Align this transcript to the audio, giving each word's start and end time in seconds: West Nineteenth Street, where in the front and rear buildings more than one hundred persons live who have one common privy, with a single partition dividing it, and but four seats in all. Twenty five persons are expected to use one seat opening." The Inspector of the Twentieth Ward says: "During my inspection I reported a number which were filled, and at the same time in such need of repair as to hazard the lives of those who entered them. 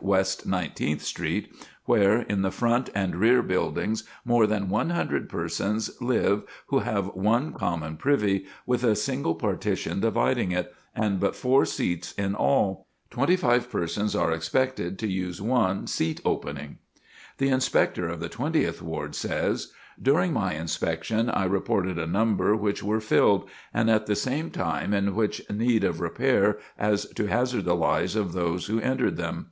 West 0.00 0.46
Nineteenth 0.46 1.02
Street, 1.02 1.52
where 1.84 2.22
in 2.22 2.40
the 2.40 2.50
front 2.50 2.88
and 2.94 3.14
rear 3.14 3.42
buildings 3.42 4.04
more 4.24 4.46
than 4.46 4.70
one 4.70 4.88
hundred 4.88 5.28
persons 5.28 5.90
live 6.00 6.44
who 6.68 6.78
have 6.78 7.08
one 7.14 7.52
common 7.52 7.98
privy, 7.98 8.46
with 8.64 8.82
a 8.82 8.96
single 8.96 9.34
partition 9.34 10.00
dividing 10.00 10.50
it, 10.50 10.74
and 10.96 11.20
but 11.20 11.36
four 11.36 11.66
seats 11.66 12.12
in 12.12 12.34
all. 12.34 12.86
Twenty 13.10 13.36
five 13.36 13.70
persons 13.70 14.16
are 14.16 14.32
expected 14.32 14.98
to 14.98 15.06
use 15.06 15.42
one 15.42 15.86
seat 15.86 16.22
opening." 16.24 16.78
The 17.36 17.50
Inspector 17.50 18.06
of 18.08 18.18
the 18.20 18.28
Twentieth 18.30 18.80
Ward 18.80 19.14
says: 19.14 19.72
"During 20.02 20.32
my 20.32 20.54
inspection 20.54 21.28
I 21.28 21.44
reported 21.44 21.98
a 21.98 22.06
number 22.06 22.56
which 22.56 22.82
were 22.82 23.00
filled, 23.02 23.48
and 23.74 23.90
at 23.90 24.06
the 24.06 24.16
same 24.16 24.50
time 24.50 24.94
in 24.94 25.14
such 25.14 25.42
need 25.50 25.84
of 25.84 26.00
repair 26.00 26.58
as 26.78 27.04
to 27.16 27.26
hazard 27.26 27.64
the 27.66 27.76
lives 27.76 28.16
of 28.16 28.32
those 28.32 28.64
who 28.66 28.80
entered 28.80 29.16
them. 29.18 29.48